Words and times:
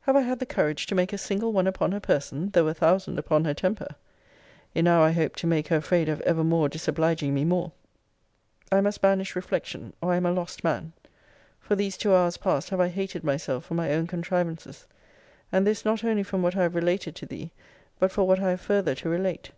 Have 0.00 0.16
I 0.16 0.22
had 0.22 0.38
the 0.38 0.46
courage 0.46 0.86
to 0.86 0.94
make 0.94 1.12
a 1.12 1.18
single 1.18 1.52
one 1.52 1.66
upon 1.66 1.92
her 1.92 2.00
person, 2.00 2.48
though 2.54 2.66
a 2.66 2.72
thousand 2.72 3.18
upon 3.18 3.44
her 3.44 3.52
temper? 3.52 3.88
Enow, 4.74 5.02
I 5.02 5.12
hope, 5.12 5.36
to 5.36 5.46
make 5.46 5.68
her 5.68 5.76
afraid 5.76 6.08
of 6.08 6.22
ever 6.22 6.42
more 6.42 6.66
disobliging 6.70 7.34
me 7.34 7.44
more! 7.44 7.72
I 8.72 8.80
must 8.80 9.02
banish 9.02 9.36
reflection, 9.36 9.92
or 10.00 10.14
I 10.14 10.16
am 10.16 10.24
a 10.24 10.32
lost 10.32 10.64
man. 10.64 10.94
For 11.60 11.76
these 11.76 11.98
two 11.98 12.14
hours 12.14 12.38
past 12.38 12.70
have 12.70 12.80
I 12.80 12.88
hated 12.88 13.22
myself 13.22 13.66
for 13.66 13.74
my 13.74 13.92
own 13.92 14.06
contrivances. 14.06 14.86
And 15.52 15.66
this 15.66 15.84
not 15.84 16.02
only 16.02 16.22
from 16.22 16.40
what 16.40 16.56
I 16.56 16.62
have 16.62 16.74
related 16.74 17.14
to 17.16 17.26
thee; 17.26 17.50
but 17.98 18.10
for 18.10 18.26
what 18.26 18.40
I 18.40 18.48
have 18.52 18.62
further 18.62 18.94
to 18.94 19.10
relate. 19.10 19.50